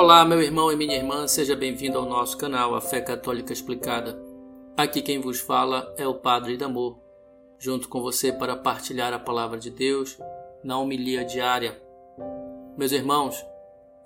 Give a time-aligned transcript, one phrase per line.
[0.00, 4.16] Olá, meu irmão e minha irmã, seja bem-vindo ao nosso canal A Fé Católica Explicada.
[4.76, 7.00] Aqui quem vos fala é o Padre Damor,
[7.58, 10.16] junto com você para partilhar a palavra de Deus
[10.62, 11.82] na homilia diária.
[12.76, 13.44] Meus irmãos,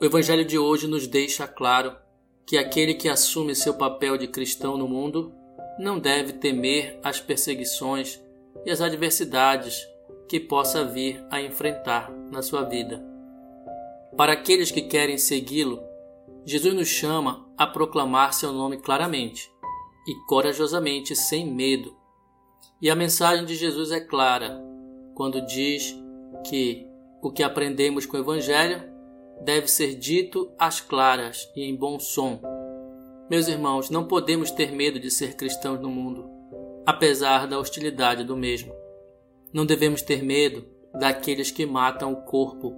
[0.01, 1.95] o Evangelho de hoje nos deixa claro
[2.47, 5.31] que aquele que assume seu papel de cristão no mundo
[5.79, 8.19] não deve temer as perseguições
[8.65, 9.87] e as adversidades
[10.27, 13.12] que possa vir a enfrentar na sua vida.
[14.17, 15.83] Para aqueles que querem segui-lo,
[16.45, 19.51] Jesus nos chama a proclamar seu nome claramente
[20.07, 21.97] e corajosamente, sem medo.
[22.81, 24.61] E a mensagem de Jesus é clara
[25.15, 25.97] quando diz
[26.47, 26.87] que
[27.23, 28.83] o que aprendemos com o Evangelho
[29.45, 32.41] deve ser dito às claras e em bom som.
[33.31, 36.29] Meus irmãos, não podemos ter medo de ser cristãos no mundo,
[36.85, 38.75] apesar da hostilidade do mesmo.
[39.53, 42.75] Não devemos ter medo daqueles que matam o corpo,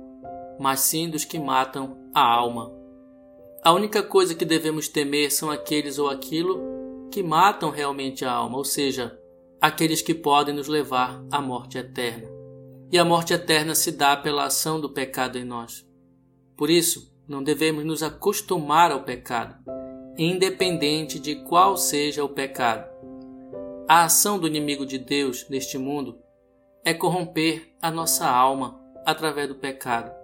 [0.58, 2.72] mas sim dos que matam a alma.
[3.62, 8.58] A única coisa que devemos temer são aqueles ou aquilo que matam realmente a alma,
[8.58, 9.18] ou seja,
[9.60, 12.28] aqueles que podem nos levar à morte eterna.
[12.92, 15.86] E a morte eterna se dá pela ação do pecado em nós.
[16.56, 19.56] Por isso, não devemos nos acostumar ao pecado,
[20.18, 22.86] independente de qual seja o pecado.
[23.88, 26.18] A ação do inimigo de Deus neste mundo
[26.84, 30.23] é corromper a nossa alma através do pecado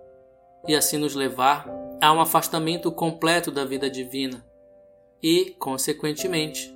[0.67, 1.69] e assim nos levar
[2.01, 4.45] a um afastamento completo da vida divina
[5.23, 6.75] e, consequentemente,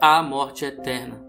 [0.00, 1.22] à morte eterna.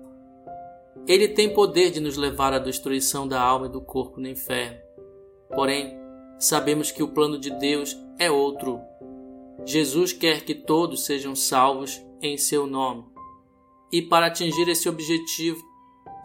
[1.08, 4.80] Ele tem poder de nos levar à destruição da alma e do corpo no inferno.
[5.54, 5.98] Porém,
[6.40, 8.80] sabemos que o plano de Deus é outro.
[9.66, 13.06] Jesus quer que todos sejam salvos em seu nome.
[13.92, 15.64] E para atingir esse objetivo,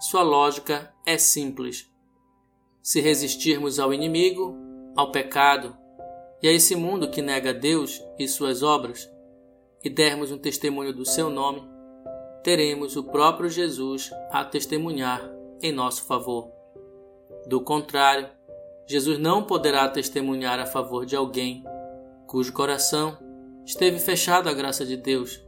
[0.01, 1.91] sua lógica é simples.
[2.83, 4.57] Se resistirmos ao inimigo,
[4.97, 5.77] ao pecado
[6.43, 9.11] e a esse mundo que nega Deus e suas obras,
[9.83, 11.63] e dermos um testemunho do seu nome,
[12.43, 15.23] teremos o próprio Jesus a testemunhar
[15.63, 16.51] em nosso favor.
[17.47, 18.29] Do contrário,
[18.87, 21.65] Jesus não poderá testemunhar a favor de alguém
[22.27, 23.19] cujo coração
[23.65, 25.45] esteve fechado à graça de Deus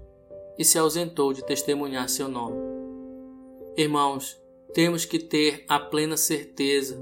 [0.59, 2.57] e se ausentou de testemunhar seu nome.
[3.77, 4.41] Irmãos,
[4.75, 6.99] temos que ter a plena certeza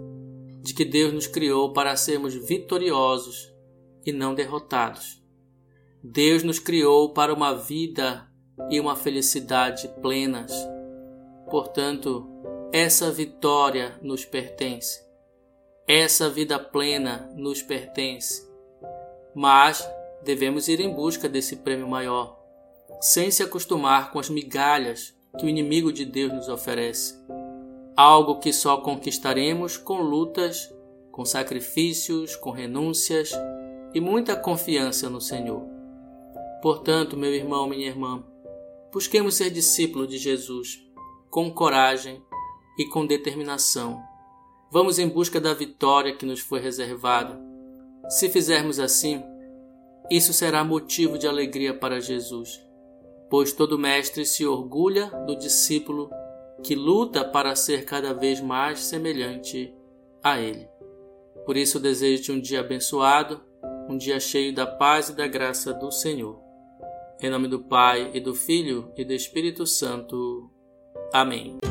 [0.62, 3.52] de que Deus nos criou para sermos vitoriosos
[4.04, 5.22] e não derrotados.
[6.02, 8.26] Deus nos criou para uma vida
[8.70, 10.52] e uma felicidade plenas.
[11.50, 12.26] Portanto,
[12.72, 15.00] essa vitória nos pertence.
[15.86, 18.48] Essa vida plena nos pertence.
[19.34, 19.88] Mas
[20.22, 22.38] devemos ir em busca desse prêmio maior,
[23.00, 27.14] sem se acostumar com as migalhas que o inimigo de Deus nos oferece
[28.00, 30.74] algo que só conquistaremos com lutas,
[31.12, 33.30] com sacrifícios, com renúncias
[33.92, 35.62] e muita confiança no Senhor.
[36.62, 38.24] Portanto, meu irmão, minha irmã,
[38.90, 40.82] busquemos ser discípulos de Jesus
[41.28, 42.22] com coragem
[42.78, 44.02] e com determinação.
[44.72, 47.38] Vamos em busca da vitória que nos foi reservada.
[48.08, 49.22] Se fizermos assim,
[50.10, 52.62] isso será motivo de alegria para Jesus,
[53.28, 56.08] pois todo mestre se orgulha do discípulo
[56.62, 59.74] que luta para ser cada vez mais semelhante
[60.22, 60.68] a Ele.
[61.46, 63.40] Por isso desejo-te um dia abençoado,
[63.88, 66.40] um dia cheio da paz e da graça do Senhor.
[67.20, 70.50] Em nome do Pai e do Filho e do Espírito Santo.
[71.12, 71.69] Amém.